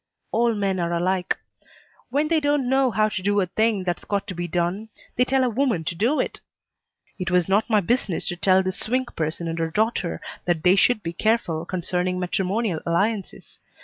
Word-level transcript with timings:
All 0.31 0.55
men 0.55 0.79
are 0.79 0.91
alike. 0.91 1.37
When 2.09 2.27
they 2.27 2.39
don't 2.39 2.67
know 2.67 2.89
how 2.89 3.07
to 3.09 3.21
do 3.21 3.39
a 3.39 3.45
thing 3.45 3.83
that's 3.83 4.03
got 4.03 4.25
to 4.25 4.33
be 4.33 4.47
done, 4.47 4.89
they 5.15 5.23
tell 5.23 5.43
a 5.43 5.47
woman 5.47 5.83
to 5.83 5.93
do 5.93 6.19
it. 6.19 6.41
It 7.19 7.29
was 7.29 7.47
not 7.47 7.69
my 7.69 7.81
business 7.81 8.27
to 8.29 8.35
tell 8.35 8.63
this 8.63 8.79
Swink 8.79 9.15
person 9.15 9.47
and 9.47 9.59
her 9.59 9.69
daughter 9.69 10.19
that 10.45 10.63
they 10.63 10.75
should 10.75 11.03
be 11.03 11.13
careful 11.13 11.65
concerning 11.67 12.19
matrimonial 12.19 12.79
alliances. 12.83 13.59